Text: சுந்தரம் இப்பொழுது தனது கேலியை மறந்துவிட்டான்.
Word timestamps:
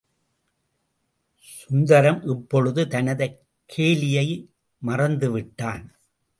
சுந்தரம் 1.47 2.21
இப்பொழுது 2.23 2.87
தனது 2.87 3.27
கேலியை 3.69 4.27
மறந்துவிட்டான். 4.81 5.83